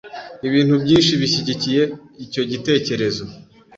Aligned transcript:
Ibintu 0.47 0.73
byinshi 0.83 1.11
bishyigikiye 1.21 1.83
icyo 2.25 2.41
gitekerezo: 2.51 3.23